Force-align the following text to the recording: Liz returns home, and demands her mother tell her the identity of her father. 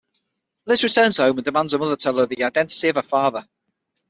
Liz 0.65 0.83
returns 0.83 1.17
home, 1.17 1.37
and 1.37 1.45
demands 1.45 1.73
her 1.73 1.77
mother 1.77 1.95
tell 1.95 2.17
her 2.17 2.25
the 2.25 2.43
identity 2.43 2.89
of 2.89 2.95
her 2.95 3.03
father. 3.03 3.47